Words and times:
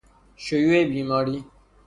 شیوع 0.43 0.83
بیماری 0.85 1.43